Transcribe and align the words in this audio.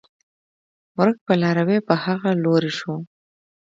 ورک 0.97 1.17
به 1.25 1.33
لاروی 1.41 1.79
په 1.87 1.93
هغه 2.03 2.29
لوري 2.43 2.71
شو 2.79 2.93